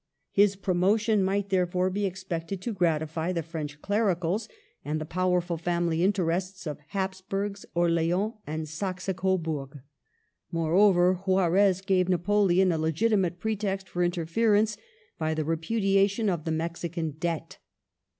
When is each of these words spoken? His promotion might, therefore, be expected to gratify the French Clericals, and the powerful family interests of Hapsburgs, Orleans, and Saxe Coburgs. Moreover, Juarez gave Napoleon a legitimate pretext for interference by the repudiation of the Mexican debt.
His 0.31 0.55
promotion 0.55 1.23
might, 1.23 1.49
therefore, 1.49 1.91
be 1.91 2.07
expected 2.07 2.59
to 2.63 2.73
gratify 2.73 3.31
the 3.33 3.43
French 3.43 3.83
Clericals, 3.83 4.49
and 4.83 4.99
the 4.99 5.05
powerful 5.05 5.57
family 5.57 6.03
interests 6.03 6.65
of 6.65 6.79
Hapsburgs, 6.95 7.65
Orleans, 7.75 8.33
and 8.47 8.67
Saxe 8.67 9.09
Coburgs. 9.15 9.77
Moreover, 10.51 11.13
Juarez 11.27 11.81
gave 11.81 12.09
Napoleon 12.09 12.71
a 12.71 12.79
legitimate 12.79 13.39
pretext 13.39 13.87
for 13.87 14.01
interference 14.03 14.75
by 15.19 15.35
the 15.35 15.45
repudiation 15.45 16.31
of 16.31 16.45
the 16.45 16.51
Mexican 16.51 17.11
debt. 17.11 17.59